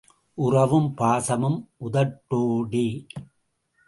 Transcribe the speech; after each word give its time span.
உறவும் 0.37 0.93
பாசமும் 0.97 1.59
உதட்டோடே. 1.81 3.07